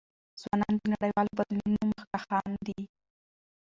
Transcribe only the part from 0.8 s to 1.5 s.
نړیوالو